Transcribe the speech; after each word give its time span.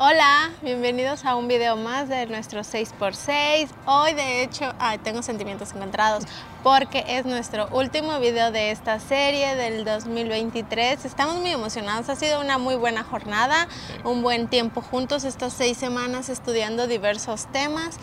Hola, 0.00 0.52
bienvenidos 0.62 1.24
a 1.24 1.34
un 1.34 1.48
video 1.48 1.74
más 1.74 2.08
de 2.08 2.26
nuestro 2.26 2.60
6x6. 2.60 3.68
Hoy 3.84 4.14
de 4.14 4.44
hecho 4.44 4.72
ay, 4.78 4.98
tengo 4.98 5.22
sentimientos 5.22 5.72
encontrados 5.72 6.22
porque 6.62 7.02
es 7.08 7.26
nuestro 7.26 7.66
último 7.72 8.20
video 8.20 8.52
de 8.52 8.70
esta 8.70 9.00
serie 9.00 9.56
del 9.56 9.84
2023. 9.84 11.04
Estamos 11.04 11.40
muy 11.40 11.50
emocionados, 11.50 12.08
ha 12.10 12.14
sido 12.14 12.40
una 12.40 12.58
muy 12.58 12.76
buena 12.76 13.02
jornada, 13.02 13.66
un 14.04 14.22
buen 14.22 14.46
tiempo 14.46 14.82
juntos 14.82 15.24
estas 15.24 15.52
seis 15.52 15.76
semanas 15.76 16.28
estudiando 16.28 16.86
diversos 16.86 17.50
temas. 17.50 17.98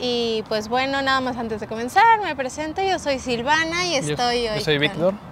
Y 0.00 0.44
pues 0.48 0.68
bueno, 0.68 1.02
nada 1.02 1.20
más 1.20 1.36
antes 1.36 1.60
de 1.60 1.66
comenzar, 1.66 2.20
me 2.22 2.36
presento, 2.36 2.80
yo 2.80 3.00
soy 3.00 3.18
Silvana 3.18 3.86
y 3.86 3.96
estoy 3.96 4.44
yo, 4.44 4.52
hoy... 4.52 4.58
Yo 4.60 4.64
soy 4.64 4.78
Víctor. 4.78 5.29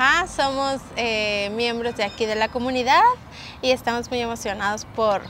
Ajá, 0.00 0.28
somos 0.28 0.80
eh, 0.96 1.50
miembros 1.56 1.96
de 1.96 2.04
aquí 2.04 2.24
de 2.24 2.36
la 2.36 2.46
comunidad 2.46 3.00
y 3.62 3.72
estamos 3.72 4.08
muy 4.10 4.20
emocionados 4.20 4.84
por, 4.94 5.22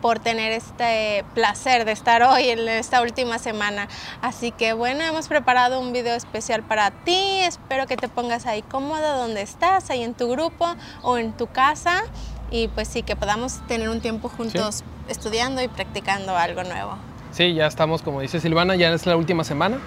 por 0.00 0.20
tener 0.20 0.52
este 0.52 1.24
placer 1.34 1.84
de 1.84 1.90
estar 1.90 2.22
hoy 2.22 2.50
en 2.50 2.68
esta 2.68 3.02
última 3.02 3.40
semana. 3.40 3.88
Así 4.22 4.52
que 4.52 4.74
bueno, 4.74 5.02
hemos 5.02 5.26
preparado 5.26 5.80
un 5.80 5.92
video 5.92 6.14
especial 6.14 6.62
para 6.62 6.92
ti. 6.92 7.40
Espero 7.42 7.88
que 7.88 7.96
te 7.96 8.06
pongas 8.08 8.46
ahí 8.46 8.62
cómodo 8.62 9.16
donde 9.18 9.42
estás, 9.42 9.90
ahí 9.90 10.04
en 10.04 10.14
tu 10.14 10.28
grupo 10.30 10.72
o 11.02 11.18
en 11.18 11.32
tu 11.32 11.48
casa. 11.48 12.04
Y 12.52 12.68
pues 12.68 12.86
sí, 12.86 13.02
que 13.02 13.16
podamos 13.16 13.58
tener 13.66 13.88
un 13.88 14.00
tiempo 14.00 14.28
juntos 14.28 14.76
Sí. 14.76 14.84
estudiando 15.08 15.62
y 15.62 15.66
practicando 15.68 16.36
algo 16.36 16.62
nuevo. 16.62 16.94
Sí, 17.32 17.54
ya 17.54 17.66
estamos, 17.66 18.02
como 18.02 18.20
dice 18.20 18.38
Silvana, 18.38 18.76
ya 18.76 18.90
es 18.92 19.04
la 19.06 19.16
última 19.16 19.42
semana. 19.42 19.78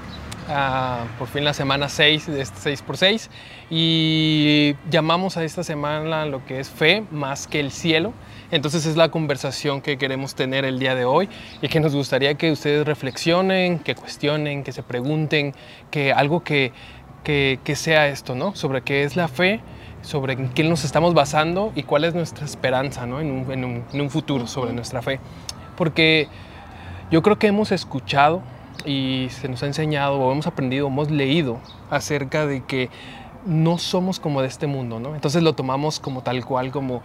Por 1.17 1.27
fin 1.29 1.45
la 1.45 1.53
semana 1.53 1.87
6 1.87 2.27
de 2.27 2.41
este 2.41 2.75
6x6 2.75 3.29
y 3.69 4.75
llamamos 4.89 5.37
a 5.37 5.43
esta 5.45 5.63
semana 5.63 6.25
lo 6.25 6.45
que 6.45 6.59
es 6.59 6.69
fe 6.69 7.05
más 7.11 7.47
que 7.47 7.59
el 7.61 7.71
cielo. 7.71 8.13
Entonces 8.51 8.85
es 8.85 8.97
la 8.97 9.09
conversación 9.09 9.81
que 9.81 9.97
queremos 9.97 10.35
tener 10.35 10.65
el 10.65 10.79
día 10.79 10.95
de 10.95 11.05
hoy 11.05 11.29
y 11.61 11.69
que 11.69 11.79
nos 11.79 11.95
gustaría 11.95 12.35
que 12.35 12.51
ustedes 12.51 12.85
reflexionen, 12.85 13.79
que 13.79 13.95
cuestionen, 13.95 14.63
que 14.63 14.73
se 14.73 14.83
pregunten, 14.83 15.53
que 15.89 16.11
algo 16.11 16.43
que, 16.43 16.73
que, 17.23 17.59
que 17.63 17.75
sea 17.75 18.09
esto, 18.09 18.35
¿no? 18.35 18.53
Sobre 18.53 18.81
qué 18.81 19.03
es 19.05 19.15
la 19.15 19.29
fe, 19.29 19.61
sobre 20.01 20.33
en 20.33 20.49
qué 20.49 20.63
nos 20.63 20.83
estamos 20.83 21.13
basando 21.13 21.71
y 21.73 21.83
cuál 21.83 22.03
es 22.03 22.13
nuestra 22.15 22.45
esperanza, 22.45 23.05
¿no? 23.05 23.21
En 23.21 23.31
un, 23.31 23.51
en 23.51 23.63
un, 23.63 23.85
en 23.93 24.01
un 24.01 24.09
futuro 24.09 24.45
sobre 24.45 24.73
nuestra 24.73 25.01
fe. 25.01 25.19
Porque 25.77 26.27
yo 27.11 27.21
creo 27.21 27.39
que 27.39 27.47
hemos 27.47 27.71
escuchado 27.71 28.43
y 28.85 29.27
se 29.29 29.47
nos 29.49 29.63
ha 29.63 29.67
enseñado 29.67 30.19
o 30.19 30.31
hemos 30.31 30.47
aprendido, 30.47 30.87
hemos 30.87 31.09
leído 31.11 31.59
acerca 31.89 32.45
de 32.45 32.63
que 32.63 32.89
no 33.45 33.77
somos 33.77 34.21
como 34.21 34.41
de 34.41 34.47
este 34.47 34.67
mundo, 34.67 35.01
¿no? 35.01 35.15
Entonces 35.15 35.43
lo 35.43 35.51
tomamos 35.53 35.99
como 35.99 36.21
tal 36.23 36.45
cual, 36.45 36.71
como 36.71 37.01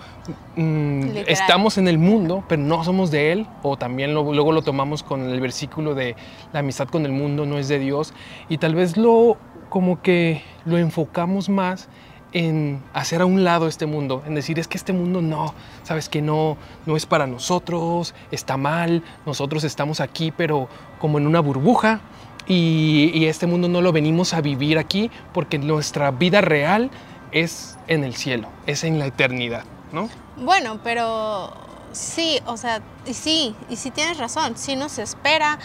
mm, 0.56 1.02
estamos 1.27 1.78
en 1.78 1.88
el 1.88 1.98
mundo, 1.98 2.44
pero 2.48 2.62
no 2.62 2.84
somos 2.84 3.10
de 3.10 3.33
él, 3.33 3.47
o 3.62 3.77
también 3.77 4.14
lo- 4.14 4.33
luego 4.33 4.52
lo 4.52 4.62
tomamos 4.62 5.02
con 5.02 5.28
el 5.28 5.41
versículo 5.41 5.94
de 5.97 6.14
la 6.52 6.60
amistad 6.60 6.86
con 6.88 7.05
el 7.05 7.12
mundo 7.12 7.44
no 7.44 7.58
es 7.58 7.66
de 7.69 7.78
Dios, 7.80 8.14
y 8.48 8.58
tal 8.58 8.75
vez 8.77 8.97
lo 8.97 9.36
como 9.69 10.00
que 10.00 10.42
lo 10.64 10.78
enfocamos 10.78 11.48
más 11.48 11.88
en 12.32 12.82
hacer 12.92 13.22
a 13.22 13.26
un 13.26 13.44
lado 13.44 13.68
este 13.68 13.86
mundo, 13.86 14.22
en 14.26 14.34
decir 14.34 14.58
es 14.58 14.68
que 14.68 14.76
este 14.76 14.92
mundo 14.92 15.22
no, 15.22 15.54
sabes 15.82 16.08
que 16.08 16.20
no, 16.20 16.56
no 16.86 16.96
es 16.96 17.06
para 17.06 17.26
nosotros, 17.26 18.14
está 18.30 18.56
mal, 18.56 19.02
nosotros 19.26 19.64
estamos 19.64 20.00
aquí 20.00 20.30
pero 20.30 20.68
como 21.00 21.18
en 21.18 21.26
una 21.26 21.40
burbuja 21.40 22.00
y, 22.46 23.10
y 23.14 23.26
este 23.26 23.46
mundo 23.46 23.68
no 23.68 23.80
lo 23.80 23.92
venimos 23.92 24.34
a 24.34 24.40
vivir 24.40 24.78
aquí 24.78 25.10
porque 25.32 25.58
nuestra 25.58 26.10
vida 26.10 26.40
real 26.40 26.90
es 27.32 27.78
en 27.88 28.04
el 28.04 28.14
cielo, 28.14 28.48
es 28.66 28.84
en 28.84 28.98
la 28.98 29.06
eternidad, 29.06 29.64
¿no? 29.92 30.08
Bueno, 30.36 30.80
pero 30.82 31.52
sí, 31.92 32.40
o 32.46 32.56
sea, 32.56 32.80
y 33.06 33.14
sí, 33.14 33.54
y 33.68 33.76
sí 33.76 33.90
tienes 33.90 34.18
razón, 34.18 34.56
sí 34.56 34.76
nos 34.76 34.98
espera 34.98 35.58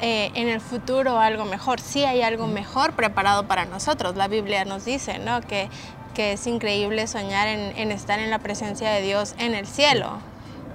eh, 0.00 0.30
en 0.34 0.48
el 0.48 0.60
futuro 0.60 1.18
algo 1.18 1.44
mejor, 1.44 1.80
sí 1.80 2.04
hay 2.04 2.22
algo 2.22 2.46
mejor 2.46 2.94
preparado 2.94 3.46
para 3.46 3.64
nosotros. 3.64 4.16
La 4.16 4.28
Biblia 4.28 4.64
nos 4.64 4.84
dice, 4.84 5.18
¿no? 5.18 5.40
Que, 5.40 5.68
que 6.16 6.32
es 6.32 6.46
increíble 6.46 7.06
soñar 7.06 7.46
en, 7.46 7.76
en 7.76 7.92
estar 7.92 8.18
en 8.18 8.30
la 8.30 8.38
presencia 8.38 8.90
de 8.90 9.02
Dios 9.02 9.34
en 9.38 9.54
el 9.54 9.66
cielo 9.66 10.18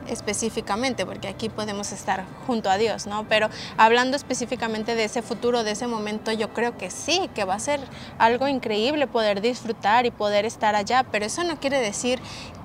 específicamente, 0.08 1.06
porque 1.06 1.28
aquí 1.28 1.50
podemos 1.50 1.92
estar 1.92 2.26
junto 2.46 2.70
a 2.70 2.78
Dios, 2.78 3.08
¿no? 3.08 3.26
Pero 3.28 3.50
hablando 3.78 4.18
específicamente 4.18 4.94
de 4.96 5.06
ese 5.06 5.22
futuro, 5.22 5.64
de 5.64 5.72
ese 5.72 5.88
momento, 5.88 6.32
yo 6.32 6.50
creo 6.54 6.78
que 6.78 6.90
sí, 6.92 7.30
que 7.34 7.44
va 7.46 7.56
a 7.56 7.60
ser 7.60 7.80
algo 8.20 8.48
increíble 8.48 9.08
poder 9.08 9.42
disfrutar 9.42 10.06
y 10.06 10.12
poder 10.12 10.46
estar 10.46 10.76
allá, 10.76 11.06
pero 11.12 11.26
eso 11.26 11.44
no 11.44 11.60
quiere 11.60 11.80
decir 11.80 12.20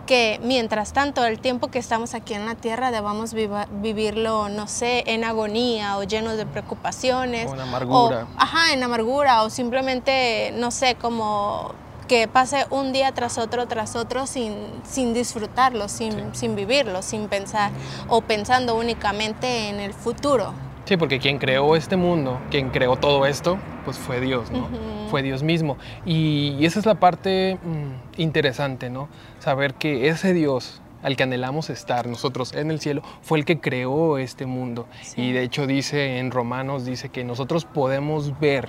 que 0.07 0.39
mientras 0.43 0.93
tanto 0.93 1.25
el 1.25 1.39
tiempo 1.41 1.69
que 1.69 1.79
estamos 1.79 2.15
aquí 2.15 2.35
en 2.35 2.47
la 2.47 2.55
tierra 2.55 2.91
debamos 2.91 3.33
viva- 3.35 3.67
vivirlo, 3.71 4.49
no 4.49 4.67
sé, 4.69 5.03
en 5.07 5.25
agonía 5.25 5.99
o 5.99 6.05
llenos 6.05 6.37
de 6.37 6.47
preocupaciones. 6.47 7.51
O 7.51 7.55
en 7.55 7.61
amargura. 7.61 8.25
o- 8.25 8.29
ajá, 8.41 8.73
en 8.73 8.83
amargura 8.83 9.43
o 9.43 9.51
simplemente, 9.51 10.53
no 10.57 10.71
sé, 10.71 10.95
como 10.95 11.73
que 12.06 12.28
pase 12.28 12.67
un 12.71 12.93
día 12.93 13.12
tras 13.12 13.39
otro, 13.39 13.67
tras 13.67 13.97
otro 13.97 14.27
sin, 14.27 14.55
sin 14.84 15.12
disfrutarlo, 15.15 15.89
sin, 15.89 16.12
Sí. 16.12 16.22
sin 16.33 16.56
vivirlo, 16.56 17.03
sin 17.03 17.28
pensar 17.28 17.71
o 18.09 18.21
pensando 18.22 18.77
únicamente 18.77 19.69
en 19.69 19.81
el 19.81 19.93
futuro. 19.93 20.53
Sí, 20.84 20.97
porque 20.97 21.19
quien 21.19 21.39
creó 21.39 21.75
este 21.75 21.97
mundo, 21.97 22.39
quien 22.50 22.71
creó 22.71 22.95
todo 22.97 23.27
esto, 23.27 23.59
pues 23.84 23.99
fue 23.99 24.21
Dios, 24.21 24.50
¿no? 24.53 24.61
Ujú. 24.61 25.09
Fue 25.11 25.22
Dios 25.22 25.43
mismo. 25.43 25.77
Y, 26.05 26.55
y 26.61 26.65
esa 26.66 26.78
es 26.78 26.87
la 26.87 26.95
parte 26.95 27.59
mm, 27.65 28.21
interesante, 28.21 28.89
¿no? 28.89 29.09
Saber 29.41 29.75
que 29.75 30.09
ese 30.09 30.33
Dios 30.33 30.81
al 31.03 31.16
que 31.16 31.25
anhelamos 31.25 31.71
estar 31.71 32.06
nosotros 32.06 32.53
en 32.55 32.71
el 32.71 32.81
cielo 32.81 33.03
fue 33.22 33.39
el 33.39 33.45
que 33.45 33.61
creó 33.61 34.19
este 34.19 34.47
mundo. 34.47 34.87
Sí. 35.03 35.22
Y 35.22 35.33
de 35.33 35.43
hecho 35.43 35.66
dice 35.66 36.19
en 36.19 36.31
Romanos, 36.31 36.84
dice 36.84 37.09
que 37.09 37.25
nosotros 37.25 37.65
podemos 37.65 38.39
ver, 38.41 38.69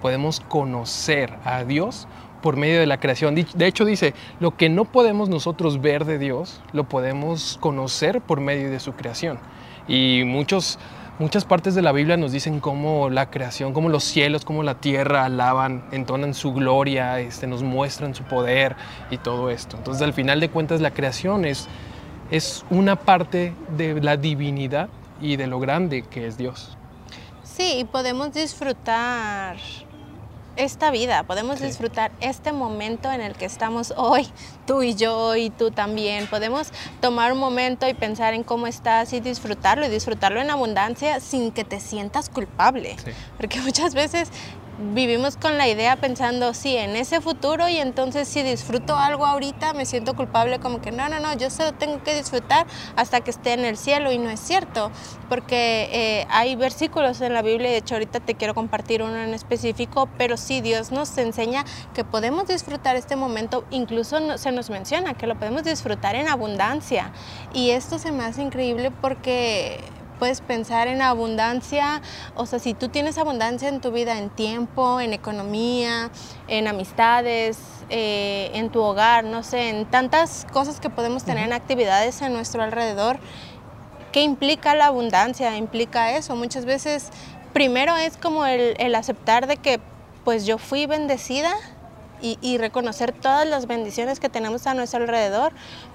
podemos 0.00 0.40
conocer 0.40 1.34
a 1.44 1.64
Dios 1.64 2.06
por 2.46 2.56
medio 2.56 2.78
de 2.78 2.86
la 2.86 3.00
creación. 3.00 3.34
De 3.34 3.66
hecho 3.66 3.84
dice, 3.84 4.14
lo 4.38 4.56
que 4.56 4.68
no 4.68 4.84
podemos 4.84 5.28
nosotros 5.28 5.80
ver 5.80 6.04
de 6.04 6.16
Dios, 6.16 6.60
lo 6.72 6.84
podemos 6.84 7.58
conocer 7.60 8.20
por 8.20 8.38
medio 8.38 8.70
de 8.70 8.78
su 8.78 8.92
creación. 8.92 9.40
Y 9.88 10.22
muchos, 10.24 10.78
muchas 11.18 11.44
partes 11.44 11.74
de 11.74 11.82
la 11.82 11.90
Biblia 11.90 12.16
nos 12.16 12.30
dicen 12.30 12.60
cómo 12.60 13.10
la 13.10 13.30
creación, 13.30 13.72
cómo 13.72 13.88
los 13.88 14.04
cielos, 14.04 14.44
cómo 14.44 14.62
la 14.62 14.76
tierra 14.76 15.24
alaban, 15.24 15.86
entonan 15.90 16.34
su 16.34 16.52
gloria, 16.52 17.18
este, 17.18 17.48
nos 17.48 17.64
muestran 17.64 18.14
su 18.14 18.22
poder 18.22 18.76
y 19.10 19.18
todo 19.18 19.50
esto. 19.50 19.76
Entonces 19.76 20.04
al 20.04 20.12
final 20.12 20.38
de 20.38 20.48
cuentas 20.48 20.80
la 20.80 20.92
creación 20.92 21.46
es, 21.46 21.66
es 22.30 22.64
una 22.70 22.94
parte 22.94 23.54
de 23.76 24.00
la 24.00 24.16
divinidad 24.16 24.88
y 25.20 25.34
de 25.34 25.48
lo 25.48 25.58
grande 25.58 26.02
que 26.02 26.28
es 26.28 26.38
Dios. 26.38 26.78
Sí, 27.42 27.78
y 27.80 27.84
podemos 27.86 28.32
disfrutar 28.32 29.56
esta 30.56 30.90
vida, 30.90 31.22
podemos 31.24 31.58
Sí. 31.58 31.66
disfrutar 31.66 32.10
este 32.20 32.52
momento 32.52 33.10
en 33.12 33.20
el 33.20 33.34
que 33.34 33.44
estamos 33.44 33.92
hoy, 33.96 34.28
tú 34.66 34.82
y 34.82 34.94
yo 34.94 35.36
y 35.36 35.50
tú 35.50 35.70
también. 35.70 36.26
Podemos 36.26 36.68
tomar 37.00 37.32
un 37.32 37.38
momento 37.38 37.88
y 37.88 37.94
pensar 37.94 38.34
en 38.34 38.42
cómo 38.42 38.66
estás 38.66 39.12
y 39.12 39.20
disfrutarlo 39.20 39.86
y 39.86 39.88
disfrutarlo 39.88 40.40
en 40.40 40.50
abundancia 40.50 41.20
sin 41.20 41.52
que 41.52 41.64
te 41.64 41.80
sientas 41.80 42.28
culpable. 42.28 42.96
Sí. 43.04 43.10
Porque 43.36 43.60
muchas 43.62 43.94
veces 43.94 44.28
vivimos 44.78 45.36
con 45.36 45.56
la 45.56 45.68
idea 45.68 45.96
pensando, 45.96 46.52
sí, 46.52 46.76
en 46.76 46.96
ese 46.96 47.20
futuro 47.22 47.68
y 47.68 47.78
entonces 47.78 48.28
si 48.28 48.42
disfruto 48.42 48.94
algo 48.96 49.24
ahorita 49.24 49.72
me 49.72 49.86
siento 49.86 50.14
culpable 50.14 50.58
como 50.58 50.82
que 50.82 50.92
no, 50.92 51.08
no, 51.08 51.18
no, 51.18 51.34
yo 51.36 51.48
solo 51.48 51.72
tengo 51.72 52.02
que 52.02 52.14
disfrutar 52.14 52.66
hasta 52.94 53.20
que 53.22 53.30
esté 53.30 53.54
en 53.54 53.64
el 53.64 53.76
cielo 53.78 54.12
y 54.12 54.18
no 54.18 54.28
es 54.28 54.38
cierto, 54.40 54.90
porque 55.30 55.88
eh, 55.92 56.26
hay 56.30 56.56
versículos 56.56 57.20
en 57.22 57.32
la 57.32 57.42
Biblia, 57.42 57.70
de 57.70 57.78
hecho 57.78 57.94
ahorita 57.94 58.20
te 58.20 58.34
quiero 58.34 58.54
compartir 58.54 59.02
uno 59.02 59.16
en 59.16 59.32
específico, 59.32 60.08
pero 60.18 60.36
sí 60.36 60.60
Dios 60.60 60.92
nos 60.92 61.16
enseña 61.16 61.64
que 61.94 62.04
podemos 62.04 62.46
disfrutar 62.46 62.96
este 62.96 63.16
momento, 63.16 63.64
incluso 63.70 64.20
no- 64.20 64.36
se 64.36 64.52
nos 64.52 64.68
menciona 64.68 65.14
que 65.14 65.26
lo 65.26 65.36
podemos 65.36 65.64
disfrutar 65.64 66.16
en 66.16 66.28
abundancia 66.28 67.12
y 67.54 67.70
esto 67.70 67.98
se 67.98 68.12
me 68.12 68.24
hace 68.24 68.42
increíble 68.42 68.90
porque 68.90 69.80
puedes 70.18 70.40
pensar 70.40 70.88
en 70.88 71.02
abundancia, 71.02 72.02
o 72.34 72.46
sea, 72.46 72.58
si 72.58 72.74
tú 72.74 72.88
tienes 72.88 73.18
abundancia 73.18 73.68
en 73.68 73.80
tu 73.80 73.90
vida, 73.92 74.18
en 74.18 74.30
tiempo, 74.30 75.00
en 75.00 75.12
economía, 75.12 76.10
en 76.48 76.68
amistades, 76.68 77.58
eh, 77.88 78.50
en 78.54 78.70
tu 78.70 78.80
hogar, 78.80 79.24
no 79.24 79.42
sé, 79.42 79.68
en 79.70 79.86
tantas 79.86 80.46
cosas 80.52 80.80
que 80.80 80.90
podemos 80.90 81.24
tener 81.24 81.44
en 81.44 81.52
actividades 81.52 82.22
a 82.22 82.28
nuestro 82.28 82.62
alrededor, 82.62 83.18
¿qué 84.12 84.22
implica 84.22 84.74
la 84.74 84.86
abundancia? 84.86 85.56
Implica 85.56 86.16
eso. 86.16 86.36
Muchas 86.36 86.64
veces, 86.64 87.10
primero 87.52 87.96
es 87.96 88.16
como 88.16 88.46
el, 88.46 88.74
el 88.78 88.94
aceptar 88.94 89.46
de 89.46 89.56
que 89.56 89.80
pues 90.24 90.44
yo 90.44 90.58
fui 90.58 90.86
bendecida 90.86 91.54
y, 92.20 92.58
reconocer 92.58 93.12
todas 93.12 93.46
las 93.46 93.66
bendiciones 93.66 94.20
que 94.20 94.28
tenemos 94.28 94.66
a 94.66 94.74
nuestro 94.74 95.00
alrededor, 95.00 95.52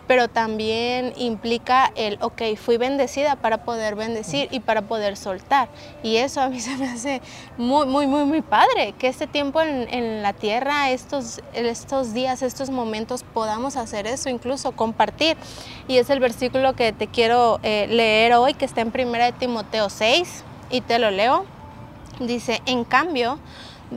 pero 0.07 0.27
también 0.27 1.13
implica 1.17 1.91
el, 1.95 2.17
ok, 2.21 2.41
fui 2.55 2.77
bendecida 2.77 3.35
para 3.35 3.63
poder 3.63 3.95
bendecir 3.95 4.47
y 4.51 4.59
para 4.59 4.83
poder 4.83 5.17
soltar. 5.17 5.69
Y 6.03 6.17
eso 6.17 6.41
a 6.41 6.49
mí 6.49 6.59
se 6.59 6.77
me 6.77 6.89
hace 6.89 7.21
muy, 7.57 7.85
muy, 7.87 8.07
muy, 8.07 8.25
muy 8.25 8.41
padre, 8.41 8.93
que 8.97 9.07
este 9.07 9.27
tiempo 9.27 9.61
en, 9.61 10.21
la 10.21 10.33
tierra, 10.33 10.91
estos, 10.91 11.41
estos 11.53 12.13
días, 12.13 12.41
estos 12.41 12.69
momentos, 12.69 13.23
podamos 13.23 13.75
hacer 13.75 14.07
eso, 14.07 14.29
incluso 14.29 14.71
compartir. 14.73 15.37
Y 15.87 15.97
es 15.97 16.09
el 16.09 16.19
versículo 16.19 16.75
que 16.75 16.93
te 16.93 17.07
quiero 17.07 17.59
eh, 17.63 17.87
leer 17.89 18.33
hoy, 18.33 18.53
que 18.53 18.65
está 18.65 18.81
en 18.81 18.91
1 18.93 19.11
de 19.11 19.31
Timoteo 19.33 19.89
6, 19.89 20.43
y 20.69 20.81
te 20.81 20.99
lo 20.99 21.11
leo. 21.11 21.45
Dice, 22.19 22.61
en 22.65 22.83
cambio, 22.83 23.39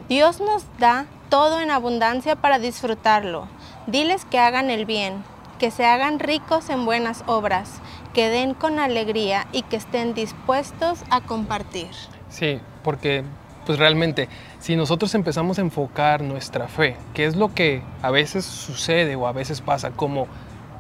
Dios 0.09 0.41
nos 0.41 0.65
da 0.79 1.07
todo 1.29 1.61
en 1.61 1.71
abundancia 1.71 2.37
para 2.37 2.59
disfrutarlo. 2.59 3.49
Diles 3.87 4.25
que 4.25 4.39
hagan 4.39 4.71
el 4.71 4.87
bien, 4.87 5.25
que 5.59 5.71
se 5.71 5.85
hagan 5.85 6.19
ricos 6.19 6.71
en 6.71 6.85
buenas 6.85 7.25
obras, 7.27 7.81
que 8.13 8.29
den 8.29 8.55
con 8.55 8.79
alegría 8.79 9.47
y 9.53 9.63
que 9.63 9.77
estén 9.77 10.15
dispuestos 10.15 11.01
a 11.11 11.21
compartir. 11.21 11.89
Sí, 12.29 12.61
porque 12.83 13.25
pues 13.67 13.79
realmente 13.79 14.29
si 14.59 14.77
nosotros 14.77 15.15
empezamos 15.15 15.59
a 15.59 15.63
enfocar 15.63 16.23
nuestra 16.23 16.69
fe, 16.69 16.97
que 17.15 17.27
es 17.27 17.37
lo 17.37 17.55
que 17.55 17.83
a 18.03 18.11
veces 18.11 18.45
sucede 18.45 19.17
o 19.17 19.27
a 19.27 19.33
veces 19.33 19.61
pasa 19.61 19.91
como 19.91 20.27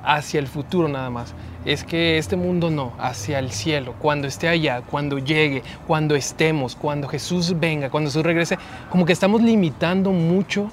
hacia 0.04 0.38
el 0.38 0.46
futuro 0.46 0.88
nada 0.88 1.10
más, 1.10 1.34
es 1.64 1.84
que 1.84 2.18
este 2.18 2.36
mundo 2.36 2.70
no, 2.70 2.92
hacia 2.98 3.38
el 3.38 3.50
cielo, 3.50 3.94
cuando 3.98 4.26
esté 4.26 4.48
allá, 4.48 4.82
cuando 4.82 5.18
llegue, 5.18 5.62
cuando 5.86 6.14
estemos, 6.14 6.76
cuando 6.76 7.08
Jesús 7.08 7.58
venga, 7.58 7.90
cuando 7.90 8.10
Jesús 8.10 8.22
regrese, 8.22 8.58
como 8.90 9.06
que 9.06 9.12
estamos 9.12 9.42
limitando 9.42 10.10
mucho 10.10 10.70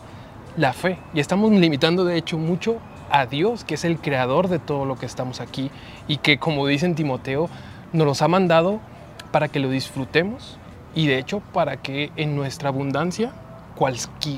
la 0.58 0.74
fe 0.74 0.98
y 1.14 1.22
estamos 1.22 1.52
limitando 1.52 2.04
de 2.04 2.18
hecho 2.18 2.38
mucho 2.38 2.78
a 3.10 3.26
Dios, 3.26 3.64
que 3.64 3.76
es 3.76 3.86
el 3.86 4.00
creador 4.00 4.50
de 4.50 4.60
todo 4.60 4.86
lo 4.86 4.98
que 4.98 5.06
estamos 5.06 5.40
aquí 5.40 5.72
y 6.08 6.18
que 6.18 6.40
como 6.40 6.68
dice 6.68 6.86
en 6.86 6.96
Timoteo, 6.96 7.50
nos 7.94 8.06
los 8.06 8.22
ha 8.22 8.28
mandado 8.28 8.80
para 9.32 9.48
que 9.48 9.60
lo 9.60 9.70
disfrutemos 9.70 10.58
y 10.94 11.08
de 11.08 11.20
hecho 11.20 11.42
para 11.54 11.78
que 11.78 12.12
en 12.18 12.36
nuestra 12.36 12.70
abundancia, 12.70 13.32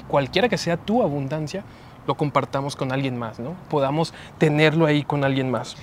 cualquiera 0.07 0.49
que 0.49 0.57
sea 0.57 0.77
tu 0.77 1.01
abundancia, 1.01 1.63
lo 2.05 2.15
compartamos 2.15 2.75
con 2.75 2.91
alguien 2.91 3.17
más, 3.17 3.39
¿no? 3.39 3.55
Podamos 3.69 4.13
tenerlo 4.37 4.85
ahí 4.85 5.03
con 5.03 5.23
alguien 5.23 5.49
más 5.49 5.77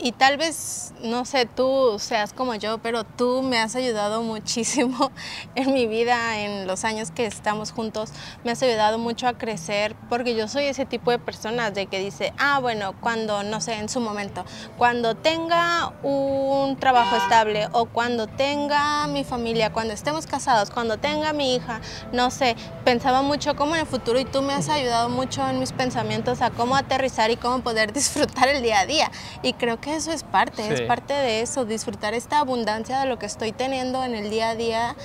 y 0.00 0.12
tal 0.12 0.36
vez, 0.36 0.92
no 1.02 1.24
sé, 1.24 1.46
tú 1.46 1.96
seas 1.98 2.32
como 2.32 2.54
yo, 2.54 2.78
pero 2.78 3.02
tú 3.02 3.42
me 3.42 3.58
has 3.58 3.74
ayudado 3.74 4.22
muchísimo 4.28 5.10
en 5.54 5.72
mi 5.72 5.86
vida, 5.86 6.38
en 6.38 6.66
los 6.66 6.84
años 6.84 7.10
que 7.10 7.26
estamos 7.26 7.72
juntos, 7.72 8.10
me 8.44 8.52
has 8.52 8.62
ayudado 8.62 8.98
mucho 8.98 9.26
a 9.26 9.34
crecer, 9.34 9.96
porque 10.08 10.36
yo 10.36 10.46
soy 10.46 10.64
ese 10.64 10.86
tipo 10.86 11.10
de 11.10 11.18
personas 11.18 11.74
de 11.74 11.86
que 11.86 11.98
dice, 11.98 12.32
ah, 12.38 12.60
bueno, 12.60 12.94
cuando, 13.00 13.42
no 13.42 13.60
sé, 13.60 13.74
en 13.74 13.88
su 13.88 14.00
momento, 14.00 14.44
cuando 14.76 15.16
tenga 15.16 15.92
un 16.02 16.76
trabajo 16.76 17.16
estable 17.16 17.68
o 17.72 17.86
cuando 17.86 18.28
tenga 18.28 19.06
mi 19.08 19.24
familia, 19.24 19.72
cuando 19.72 19.94
estemos 19.94 20.26
casados, 20.26 20.70
cuando 20.70 20.98
tenga 20.98 21.32
mi 21.32 21.56
hija, 21.56 21.80
no 22.12 22.30
sé, 22.30 22.56
pensaba 22.84 23.22
mucho 23.22 23.56
como 23.56 23.74
en 23.74 23.80
el 23.80 23.86
futuro 23.86 24.20
y 24.20 24.24
tú 24.24 24.42
me 24.42 24.52
has 24.52 24.68
ayudado 24.68 25.08
mucho 25.08 25.46
en 25.48 25.58
mis 25.58 25.72
pensamientos 25.72 26.40
a 26.40 26.50
cómo 26.50 26.76
aterrizar 26.76 27.30
y 27.30 27.36
cómo 27.36 27.62
poder 27.62 27.92
disfrutar 27.98 28.48
el 28.48 28.62
día 28.62 28.80
a 28.80 28.86
día. 28.86 29.10
Y 29.42 29.54
creo 29.54 29.80
que 29.80 29.87
eso 29.88 30.12
es 30.12 30.22
parte, 30.22 30.72
es 30.72 30.80
parte 30.82 31.14
de 31.14 31.42
eso, 31.42 31.64
disfrutar 31.64 32.14
esta 32.14 32.38
abundancia 32.38 33.00
de 33.00 33.06
lo 33.06 33.18
que 33.18 33.26
estoy 33.26 33.52
teniendo 33.52 34.04
en 34.04 34.14
el 34.14 34.30
día 34.30 34.50
a 34.50 34.54
día, 34.54 34.96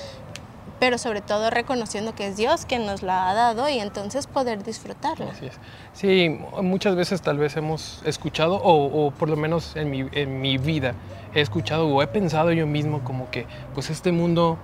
pero 0.79 0.97
sobre 0.97 1.21
todo 1.21 1.49
reconociendo 1.49 2.13
que 2.13 2.27
es 2.27 2.37
Dios 2.37 2.65
quien 2.65 2.85
nos 2.85 3.03
la 3.03 3.29
ha 3.29 3.33
dado 3.33 3.69
y 3.69 3.79
entonces 3.79 4.27
poder 4.27 4.63
disfrutarla. 4.63 5.31
Así 5.31 5.45
es. 5.45 5.59
Sí, 5.93 6.39
muchas 6.61 6.95
veces 6.95 7.21
tal 7.21 7.37
vez 7.37 7.55
hemos 7.57 8.01
escuchado, 8.05 8.59
o, 8.63 9.11
por 9.11 9.29
lo 9.29 9.35
menos 9.35 9.75
en 9.75 9.89
mi, 9.89 10.05
en 10.11 10.41
mi 10.41 10.57
vida, 10.57 10.93
he 11.33 11.41
escuchado 11.41 11.87
o 11.87 12.01
he 12.01 12.07
pensado 12.07 12.51
yo 12.51 12.67
mismo 12.67 13.03
como 13.03 13.29
que 13.31 13.47
pues 13.73 13.89
este 13.89 14.11
mundo 14.11 14.57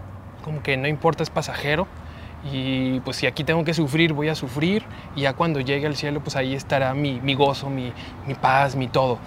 como 0.44 0.64
que 0.64 0.78
no 0.78 0.88
importa, 0.88 1.24
es 1.24 1.30
pasajero, 1.30 1.88
y 2.52 3.02
pues 3.02 3.18
si 3.18 3.28
aquí 3.28 3.44
tengo 3.44 3.64
que 3.64 3.74
sufrir, 3.74 4.14
voy 4.14 4.30
a 4.30 4.36
sufrir 4.36 4.84
y 5.16 5.22
ya 5.22 5.34
cuando 5.34 5.60
llegue 5.60 5.88
al 5.88 5.96
cielo, 5.96 6.22
pues 6.22 6.36
ahí 6.36 6.54
estará 6.54 6.94
mi, 6.94 7.20
mi 7.20 7.34
gozo, 7.34 7.70
mi, 7.70 7.92
mi, 8.26 8.34
paz, 8.34 8.76
mi 8.76 8.88
todo. 8.88 9.20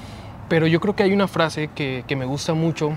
Pero 0.52 0.66
yo 0.66 0.80
creo 0.80 0.94
que 0.94 1.02
hay 1.02 1.14
una 1.14 1.28
frase 1.28 1.70
que, 1.74 2.04
me 2.14 2.26
gusta 2.26 2.52
mucho, 2.52 2.92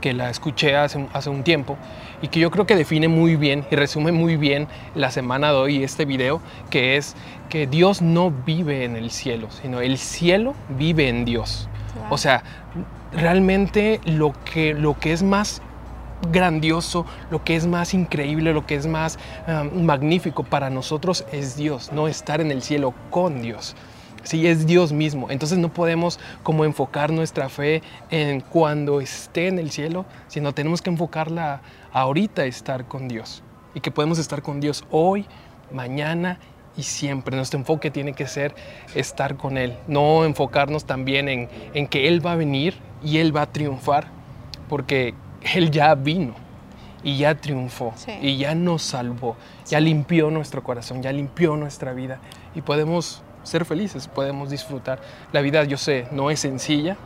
que 0.00 0.12
la 0.12 0.30
escuché 0.30 0.76
hace, 0.76 1.08
hace 1.12 1.28
un 1.28 1.42
tiempo 1.42 1.76
y 2.22 2.28
que 2.28 2.38
yo 2.38 2.52
creo 2.52 2.68
que 2.68 2.76
define 2.76 3.08
muy 3.08 3.34
bien 3.34 3.64
y 3.68 3.74
resume 3.74 4.12
muy 4.12 4.36
bien 4.36 4.68
la 4.94 5.10
semana 5.10 5.50
de 5.50 5.56
hoy 5.56 5.82
este 5.82 6.04
video, 6.04 6.40
que 6.70 6.96
es 6.96 7.16
que 7.48 7.66
Dios 7.66 8.00
no 8.00 8.30
vive 8.30 8.84
en 8.84 8.94
el 8.94 9.10
cielo, 9.10 9.48
sino 9.50 9.80
el 9.80 9.98
cielo 9.98 10.54
vive 10.68 11.08
en 11.08 11.24
Dios. 11.24 11.68
O 12.10 12.16
sea, 12.16 12.44
realmente 13.12 14.00
lo 14.04 14.32
que, 14.44 14.72
lo 14.72 14.96
que 15.00 15.12
es 15.12 15.24
más 15.24 15.60
grandioso, 16.30 17.06
lo 17.32 17.42
que 17.42 17.56
es 17.56 17.66
más 17.66 17.92
increíble, 17.92 18.52
lo 18.52 18.66
que 18.66 18.76
es 18.76 18.86
más 18.86 19.18
um, 19.48 19.82
magnífico 19.82 20.44
para 20.44 20.70
nosotros 20.70 21.24
es 21.32 21.56
Dios, 21.56 21.90
no 21.90 22.06
estar 22.06 22.40
en 22.40 22.52
el 22.52 22.62
cielo 22.62 22.94
con 23.10 23.42
Dios. 23.42 23.74
Sí, 24.22 24.46
es 24.46 24.66
Dios 24.66 24.92
mismo. 24.92 25.30
Entonces 25.30 25.58
no 25.58 25.72
podemos 25.72 26.18
como 26.42 26.64
enfocar 26.64 27.10
nuestra 27.10 27.48
fe 27.48 27.82
en 28.10 28.40
cuando 28.40 29.00
esté 29.00 29.48
en 29.48 29.58
el 29.58 29.70
cielo, 29.70 30.06
sino 30.26 30.52
tenemos 30.52 30.82
que 30.82 30.90
enfocarla 30.90 31.62
ahorita 31.92 32.44
estar 32.44 32.86
con 32.86 33.08
Dios. 33.08 33.42
Y 33.74 33.80
que 33.80 33.90
podemos 33.90 34.18
estar 34.18 34.42
con 34.42 34.60
Dios 34.60 34.84
hoy, 34.90 35.26
mañana 35.72 36.38
y 36.76 36.82
siempre. 36.82 37.36
Nuestro 37.36 37.58
enfoque 37.58 37.90
tiene 37.90 38.12
que 38.12 38.26
ser 38.26 38.54
estar 38.94 39.36
con 39.36 39.58
Él, 39.58 39.76
no 39.86 40.24
enfocarnos 40.24 40.84
también 40.84 41.28
en, 41.28 41.48
en 41.74 41.86
que 41.86 42.08
Él 42.08 42.24
va 42.24 42.32
a 42.32 42.36
venir 42.36 42.74
y 43.02 43.18
Él 43.18 43.34
va 43.36 43.42
a 43.42 43.52
triunfar, 43.52 44.08
porque 44.68 45.14
Él 45.54 45.70
ya 45.70 45.94
vino 45.94 46.34
y 47.02 47.18
ya 47.18 47.34
triunfó 47.34 47.94
y 48.20 48.36
ya 48.36 48.54
nos 48.54 48.82
salvó, 48.82 49.36
ya 49.66 49.80
limpió 49.80 50.30
nuestro 50.30 50.62
corazón, 50.62 51.02
ya 51.02 51.12
limpió 51.12 51.56
nuestra 51.56 51.92
vida 51.92 52.20
y 52.54 52.62
podemos 52.62 53.22
ser 53.48 53.64
felices, 53.64 54.08
podemos 54.08 54.50
disfrutar. 54.50 55.00
La 55.32 55.40
vida, 55.40 55.64
yo 55.64 55.76
sé, 55.76 56.06
no 56.10 56.30
es 56.30 56.40
sencilla, 56.40 56.96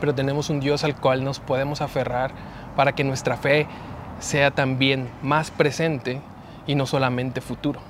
pero 0.00 0.14
tenemos 0.14 0.50
un 0.50 0.60
Dios 0.60 0.84
al 0.84 0.96
cual 0.96 1.24
nos 1.24 1.40
podemos 1.40 1.80
aferrar 1.80 2.32
para 2.76 2.92
que 2.92 3.04
nuestra 3.04 3.36
fe 3.36 3.66
sea 4.20 4.50
también 4.50 5.08
más 5.22 5.50
presente 5.50 6.20
y 6.66 6.74
no 6.74 6.86
solamente 6.86 7.40
futuro. 7.40 7.80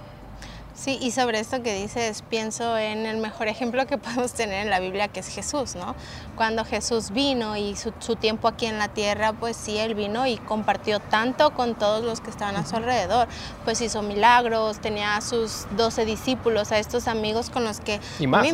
Sí, 0.76 0.98
y 1.00 1.10
sobre 1.10 1.40
esto 1.40 1.62
que 1.62 1.74
dices, 1.74 2.22
pienso 2.28 2.76
en 2.76 3.06
el 3.06 3.16
mejor 3.16 3.48
ejemplo 3.48 3.86
que 3.86 3.96
podemos 3.98 4.32
tener 4.32 4.62
en 4.62 4.70
la 4.70 4.78
Biblia, 4.78 5.08
que 5.08 5.20
es 5.20 5.28
Jesús, 5.28 5.74
¿no? 5.74 5.94
Cuando 6.36 6.64
Jesús 6.64 7.10
vino 7.10 7.56
y 7.56 7.74
su, 7.76 7.92
tiempo 8.16 8.46
aquí 8.46 8.66
en 8.66 8.78
la 8.78 8.88
tierra, 8.88 9.32
pues 9.32 9.56
sí, 9.56 9.78
Él 9.78 9.94
vino 9.94 10.26
y 10.26 10.36
compartió 10.36 11.00
tanto 11.00 11.54
con 11.54 11.74
todos 11.74 12.04
los 12.04 12.20
que 12.20 12.30
estaban 12.30 12.56
a 12.56 12.66
su 12.66 12.76
alrededor. 12.76 13.26
Pues 13.64 13.80
hizo 13.80 14.02
milagros, 14.02 14.78
tenía 14.80 15.16
a 15.16 15.22
sus 15.22 15.66
doce 15.76 16.04
discípulos, 16.04 16.72
a 16.72 16.78
estos 16.78 17.08
amigos 17.08 17.50
con 17.50 17.64
los 17.64 17.80
que... 17.80 18.00
Y 18.18 18.26
más 18.26 18.46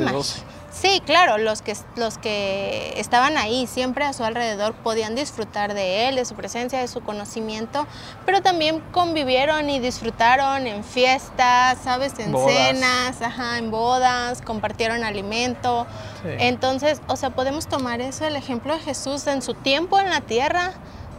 Sí, 0.72 1.02
claro, 1.04 1.36
los 1.36 1.60
que, 1.60 1.76
los 1.96 2.16
que 2.16 2.94
estaban 2.96 3.36
ahí 3.36 3.66
siempre 3.66 4.04
a 4.04 4.12
su 4.14 4.24
alrededor 4.24 4.72
podían 4.72 5.14
disfrutar 5.14 5.74
de 5.74 6.08
él, 6.08 6.16
de 6.16 6.24
su 6.24 6.34
presencia, 6.34 6.78
de 6.80 6.88
su 6.88 7.02
conocimiento, 7.02 7.86
pero 8.24 8.40
también 8.40 8.80
convivieron 8.90 9.68
y 9.68 9.80
disfrutaron 9.80 10.66
en 10.66 10.82
fiestas, 10.82 11.78
¿sabes? 11.84 12.18
En 12.18 12.34
cenas, 12.34 13.20
ajá, 13.20 13.58
en 13.58 13.70
bodas, 13.70 14.40
compartieron 14.40 15.04
alimento. 15.04 15.86
Entonces, 16.24 17.02
o 17.06 17.16
sea, 17.16 17.30
podemos 17.30 17.66
tomar 17.66 18.00
eso, 18.00 18.26
el 18.26 18.36
ejemplo 18.36 18.74
de 18.74 18.80
Jesús 18.80 19.26
en 19.26 19.42
su 19.42 19.54
tiempo 19.54 19.98
en 20.00 20.08
la 20.08 20.22
tierra. 20.22 20.72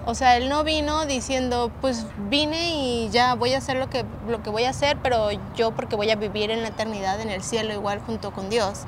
O 0.05 0.15
sea, 0.15 0.36
él 0.36 0.50
no 0.50 0.65
vino 0.65 1.05
diciendo, 1.05 1.72
pues 1.79 2.05
vine 2.29 2.75
y 2.75 3.10
ya 3.10 3.36
voy 3.36 3.53
a 3.53 3.60
hacer 3.60 3.77
lo 3.77 3.89
que, 3.89 4.03
lo 4.27 4.43
que 4.43 4.50
voy 4.50 4.65
a 4.65 4.72
hacer, 4.72 4.98
pero 5.01 5.29
yo 5.55 5.72
porque 5.72 5.95
voy 5.95 6.12
a 6.12 6.17
vivir 6.17 6.51
en 6.51 6.62
la 6.62 6.69
eternidad 6.69 7.22
en 7.22 7.29
el 7.29 7.41
cielo 7.41 7.74
igual 7.74 8.01
junto 8.05 8.31
con 8.31 8.50
Dios. 8.50 8.81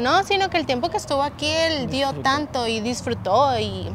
No, 0.00 0.24
sino 0.24 0.48
que 0.48 0.56
el 0.56 0.64
tiempo 0.64 0.88
que 0.88 0.96
estuvo 0.96 1.22
aquí 1.22 1.46
él 1.46 1.90
dio 1.90 2.14
tanto 2.14 2.66
y 2.66 2.80
disfrutó 2.80 3.58
y 3.58 3.86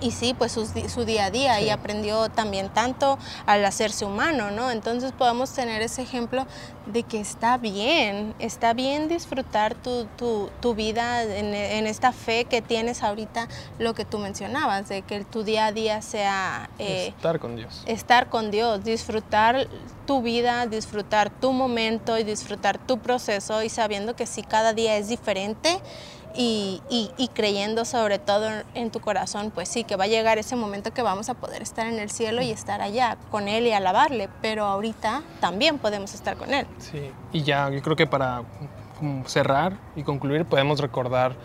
y 0.00 0.10
sí, 0.10 0.34
pues 0.36 0.52
su, 0.52 1.04
día 1.04 1.26
a 1.26 1.30
día 1.30 1.60
y 1.60 1.70
aprendió 1.70 2.28
también 2.28 2.68
tanto 2.68 3.18
al 3.46 3.64
hacerse 3.64 4.04
humano, 4.04 4.50
¿no? 4.50 4.70
Entonces 4.70 5.12
podemos 5.12 5.50
tener 5.52 5.82
ese 5.82 6.02
ejemplo 6.02 6.46
de 6.86 7.02
que 7.02 7.20
está 7.20 7.58
bien, 7.58 8.34
está 8.38 8.72
bien 8.72 9.08
disfrutar 9.08 9.74
tu, 9.74 10.74
vida 10.74 11.22
en, 11.22 11.86
esta 11.86 12.12
fe 12.12 12.44
que 12.44 12.62
tienes 12.62 13.02
ahorita, 13.02 13.48
lo 13.78 13.94
que 13.94 14.04
tú 14.04 14.18
mencionabas, 14.18 14.88
de 14.88 15.02
que 15.02 15.24
tu 15.24 15.42
día 15.42 15.66
a 15.66 15.72
día 15.72 16.02
sea... 16.02 16.70
Eh, 16.78 17.08
estar 17.08 17.38
con 17.40 17.56
Dios. 17.56 17.82
Estar 17.86 18.28
con 18.28 18.50
Dios, 18.50 18.84
disfrutar 18.84 19.68
tu 20.06 20.22
vida, 20.22 20.66
disfrutar 20.66 21.30
tu 21.30 21.52
momento 21.52 22.18
y 22.18 22.24
disfrutar 22.24 22.78
tu 22.78 22.98
proceso 22.98 23.62
y 23.62 23.68
sabiendo 23.68 24.14
que 24.14 24.26
si 24.26 24.42
cada 24.42 24.72
día 24.72 24.96
es 24.96 25.08
diferente, 25.08 25.80
y, 26.36 26.80
y, 26.88 27.28
creyendo 27.28 27.84
sobre 27.84 28.18
todo 28.18 28.48
en 28.74 28.90
tu 28.90 29.00
corazón, 29.00 29.50
pues 29.50 29.68
sí, 29.68 29.84
que 29.84 29.96
va 29.96 30.04
a 30.04 30.08
llegar 30.08 30.38
ese 30.38 30.56
momento 30.56 30.92
que 30.92 31.02
vamos 31.02 31.28
a 31.28 31.34
poder 31.34 31.62
estar 31.62 31.86
en 31.86 31.98
el 31.98 32.10
cielo 32.10 32.42
y 32.42 32.50
estar 32.50 32.80
allá 32.80 33.16
con 33.30 33.48
Él 33.48 33.66
y 33.66 33.72
alabarle, 33.72 34.28
pero 34.42 34.64
ahorita 34.64 35.22
también 35.40 35.78
podemos 35.78 36.14
estar 36.14 36.36
con 36.36 36.52
Él. 36.52 36.66
Sí, 36.78 37.10
y 37.32 37.42
ya 37.42 37.70
yo 37.70 37.82
creo 37.82 37.96
que 37.96 38.06
para 38.06 38.42
cerrar 39.26 39.76
y 39.94 40.02
concluir 40.02 40.46
podemos 40.46 40.80
recordar 40.80 41.36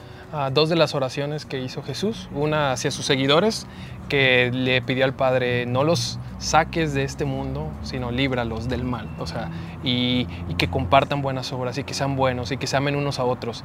dos 0.54 0.70
de 0.70 0.76
las 0.76 0.96
oraciones 0.96 1.46
que 1.46 1.60
hizo 1.60 1.84
Jesús, 1.84 2.30
una 2.34 2.72
hacia 2.72 2.90
sus 2.90 3.06
seguidores, 3.06 3.68
que 4.08 4.50
le 4.54 4.82
pidió 4.82 5.04
al 5.04 5.14
Padre, 5.14 5.66
no 5.66 5.84
los 5.84 6.20
saques 6.40 6.94
de 6.94 7.04
este 7.04 7.26
mundo, 7.26 7.70
sino 7.84 8.12
líbralos 8.12 8.70
del 8.70 8.84
mal, 8.84 9.10
o 9.20 9.28
sea, 9.28 9.50
y, 9.84 10.26
que 10.58 10.70
compartan 10.70 11.22
buenas 11.22 11.52
obras 11.52 11.78
y 11.78 11.84
que 11.84 11.94
sean 11.94 12.16
buenos 12.16 12.52
y 12.52 12.58
que 12.58 12.68
se 12.68 12.78
amen 12.78 12.96
unos 12.96 13.20
a 13.20 13.26
otros. 13.26 13.64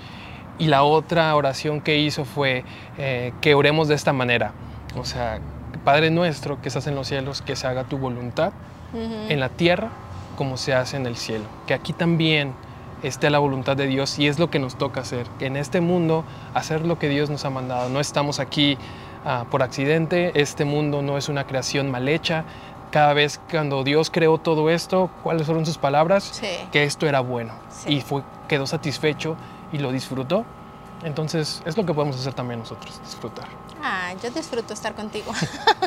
Y 0.58 0.66
la 0.66 0.82
otra 0.82 1.34
oración 1.34 1.80
que 1.80 1.98
hizo 1.98 2.24
fue 2.24 2.64
eh, 2.98 3.32
que 3.40 3.54
oremos 3.54 3.88
de 3.88 3.94
esta 3.94 4.12
manera, 4.12 4.52
o 4.96 5.04
sea, 5.04 5.40
Padre 5.84 6.10
nuestro 6.10 6.60
que 6.60 6.68
estás 6.68 6.86
en 6.86 6.94
los 6.94 7.06
cielos, 7.06 7.42
que 7.42 7.54
se 7.54 7.66
haga 7.66 7.84
tu 7.84 7.98
voluntad 7.98 8.52
en 9.28 9.40
la 9.40 9.50
tierra 9.50 9.90
como 10.36 10.56
se 10.56 10.74
hace 10.74 10.96
en 10.96 11.06
el 11.06 11.16
cielo. 11.16 11.44
Que 11.66 11.74
aquí 11.74 11.92
también 11.92 12.54
esté 13.02 13.30
la 13.30 13.38
voluntad 13.38 13.76
de 13.76 13.86
Dios 13.86 14.18
y 14.18 14.26
es 14.26 14.38
lo 14.38 14.50
que 14.50 14.58
nos 14.58 14.76
toca 14.76 15.00
hacer. 15.00 15.26
Que 15.38 15.46
en 15.46 15.56
este 15.56 15.80
mundo 15.80 16.24
hacer 16.54 16.84
lo 16.84 16.98
que 16.98 17.08
Dios 17.08 17.30
nos 17.30 17.44
ha 17.44 17.50
mandado. 17.50 17.88
No 17.88 18.00
estamos 18.00 18.40
aquí 18.40 18.78
ah, 19.24 19.44
por 19.50 19.62
accidente, 19.62 20.32
este 20.34 20.64
mundo 20.64 21.02
no 21.02 21.18
es 21.18 21.28
una 21.28 21.46
creación 21.46 21.90
mal 21.90 22.08
hecha. 22.08 22.44
Cada 22.90 23.12
vez 23.12 23.40
cuando 23.50 23.84
Dios 23.84 24.10
creó 24.10 24.38
todo 24.38 24.70
esto, 24.70 25.10
¿cuáles 25.22 25.46
fueron 25.46 25.66
sus 25.66 25.76
palabras? 25.76 26.40
Que 26.70 26.84
esto 26.84 27.06
era 27.06 27.20
bueno 27.20 27.52
y 27.86 28.00
fue, 28.00 28.22
quedó 28.48 28.66
satisfecho 28.66 29.36
y 29.72 29.78
lo 29.78 29.92
disfrutó. 29.92 30.44
Entonces 31.04 31.62
es 31.66 31.76
lo 31.76 31.84
que 31.84 31.92
podemos 31.92 32.16
hacer 32.16 32.32
también 32.32 32.60
nosotros, 32.60 33.00
disfrutar. 33.04 33.46
Ah, 33.82 34.14
yo 34.22 34.30
disfruto 34.30 34.72
estar 34.72 34.94
contigo. 34.94 35.30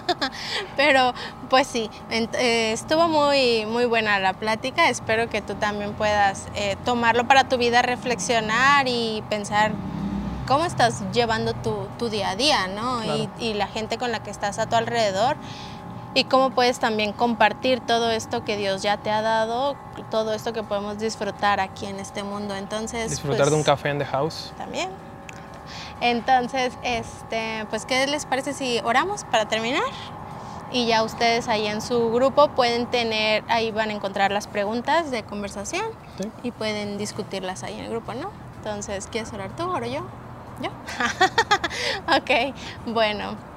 Pero 0.78 1.14
pues 1.50 1.68
sí, 1.68 1.90
eh, 2.12 2.72
estuvo 2.72 3.08
muy, 3.08 3.66
muy 3.66 3.86
buena 3.86 4.20
la 4.20 4.34
plática. 4.34 4.90
Espero 4.90 5.28
que 5.30 5.42
tú 5.42 5.56
también 5.56 5.94
puedas 5.94 6.48
eh, 6.56 6.78
tomarlo 6.86 7.28
para 7.28 7.50
tu 7.50 7.58
vida, 7.58 7.82
reflexionar 7.82 8.88
y 8.88 9.24
pensar 9.30 9.72
cómo 10.48 10.66
estás 10.66 11.04
llevando 11.12 11.54
tu, 11.54 12.10
día 12.10 12.30
a 12.30 12.36
día, 12.36 12.68
¿no? 12.68 13.04
Y, 13.04 13.30
y 13.40 13.54
la 13.56 13.68
gente 13.68 13.98
con 13.98 14.12
la 14.12 14.22
que 14.22 14.30
estás 14.30 14.60
a 14.60 14.68
tu 14.68 14.76
alrededor 14.76 15.38
y 16.14 16.24
cómo 16.24 16.50
puedes 16.52 16.80
también 16.80 17.14
compartir 17.14 17.80
todo 17.82 18.10
esto 18.12 18.44
que 18.44 18.58
Dios 18.58 18.82
ya 18.82 18.98
te 18.98 19.12
ha 19.12 19.22
dado, 19.22 19.76
todo 20.10 20.34
esto 20.34 20.54
que 20.54 20.64
podemos 20.64 20.98
disfrutar 21.00 21.60
aquí 21.60 21.86
en 21.86 22.00
este 22.00 22.24
mundo. 22.24 22.56
Entonces, 22.56 23.12
disfrutar 23.12 23.50
de 23.50 23.56
un 23.56 23.60
pues, 23.60 23.66
café 23.66 23.90
en 23.90 24.00
the 24.00 24.06
house. 24.06 24.52
También. 24.58 24.90
Entonces, 26.02 26.74
este, 26.82 27.66
pues 27.70 27.86
¿qué 27.86 28.08
les 28.08 28.26
parece 28.26 28.54
si 28.54 28.80
oramos 28.84 29.24
para 29.26 29.48
terminar? 29.48 29.84
Y 30.72 30.88
ya 30.88 31.04
ustedes 31.04 31.48
ahí 31.48 31.68
en 31.68 31.82
su 31.82 32.12
grupo 32.12 32.50
pueden 32.50 32.86
tener, 32.88 33.44
ahí 33.48 33.72
van 33.72 33.90
a 33.90 33.94
encontrar 33.94 34.32
las 34.32 34.48
preguntas 34.48 35.12
de 35.12 35.24
conversación 35.24 35.86
y 36.44 36.52
pueden 36.52 36.98
discutirlas 36.98 37.64
ahí 37.64 37.80
en 37.80 37.86
el 37.86 37.90
grupo, 37.90 38.14
¿no? 38.14 38.32
Entonces, 38.58 39.08
¿quieres 39.08 39.34
orar 39.34 39.56
tú? 39.56 39.64
¿Oro 39.64 39.88
yo? 39.88 40.02
¿Yo? 40.62 40.70
ok, 42.18 42.56
bueno. 42.88 43.49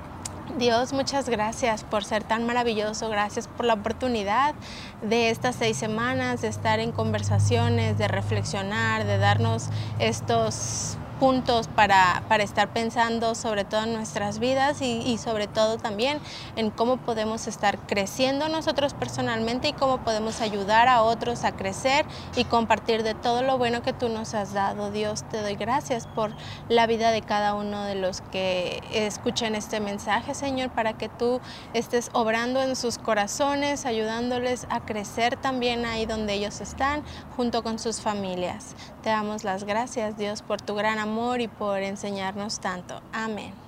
Dios, 0.59 0.93
muchas 0.93 1.29
gracias 1.29 1.83
por 1.85 2.05
ser 2.05 2.25
tan 2.25 2.45
maravilloso, 2.47 3.09
gracias 3.09 3.49
por 3.49 3.65
la 3.65 3.75
oportunidad 3.75 4.55
de 5.01 5.31
estas 5.31 5.57
seis 5.57 5.77
semanas, 5.77 6.43
de 6.43 6.49
estar 6.49 6.79
en 6.79 6.93
conversaciones, 6.93 7.97
de 7.97 8.07
reflexionar, 8.07 9.07
de 9.07 9.19
darnos 9.19 9.69
estos 9.99 10.99
puntos 11.23 11.69
para, 11.69 12.25
para, 12.27 12.43
estar 12.43 12.73
pensando 12.73 13.37
sobre 13.37 13.65
todo 13.65 13.85
en 13.85 13.93
nuestras 13.93 14.41
vidas 14.41 14.83
y, 14.83 15.03
y, 15.03 15.19
sobre 15.19 15.47
todo 15.47 15.79
también 15.79 16.19
en 16.57 16.71
cómo 16.71 16.97
podemos 16.97 17.47
estar 17.47 17.79
creciendo 17.79 18.49
nosotros 18.49 18.93
personalmente 18.93 19.69
y 19.69 19.73
cómo 19.73 19.99
podemos 19.99 20.41
ayudar 20.41 20.89
a 20.89 21.05
otros 21.05 21.45
a 21.45 21.53
crecer 21.53 22.07
y 22.35 22.43
compartir 22.43 23.05
de 23.05 23.15
todo 23.15 23.43
lo 23.43 23.57
bueno 23.57 23.83
que 23.83 23.93
tú 23.93 24.09
nos 24.09 24.35
has 24.35 24.53
dado. 24.53 24.91
Dios, 24.91 25.23
te 25.31 25.41
doy 25.41 25.55
gracias 25.55 26.09
por 26.09 26.33
la 26.69 26.89
vida 26.89 27.13
de 27.13 27.23
cada 27.23 27.55
uno 27.55 27.85
de 27.85 27.95
los 27.95 28.21
que 28.21 28.83
escuchen 28.93 29.55
este 29.55 29.79
mensaje, 29.79 30.35
Señor, 30.35 30.71
para 30.71 30.95
que 30.95 31.09
tú 31.09 31.41
estés 31.73 32.11
obrando 32.15 32.61
en 32.61 32.75
sus 32.75 32.99
corazones, 32.99 33.87
ayudándoles 33.87 34.67
a 34.71 34.81
crecer 34.81 35.37
también 35.37 35.87
ahí 35.87 36.05
donde 36.05 36.33
ellos 36.33 36.61
están, 36.61 37.05
junto 37.37 37.63
con 37.63 37.79
sus 37.79 38.01
familias. 38.01 38.75
Te 39.05 39.11
damos 39.11 39.45
las 39.45 39.63
gracias, 39.63 40.17
Dios, 40.17 40.43
por 40.43 40.61
tu 40.61 40.75
gran 40.75 40.99
amor 41.13 41.43
y 41.43 41.49
por 41.49 41.83
enseñarnos 41.83 42.59
tanto. 42.59 43.03
Amén. 43.13 43.62